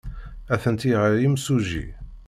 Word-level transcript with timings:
Atenti 0.53 0.91
ɣer 0.99 1.13
yimsujji. 1.17 1.85